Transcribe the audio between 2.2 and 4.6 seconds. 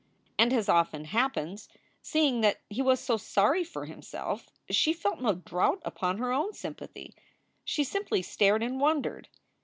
that he was so sorry for himself,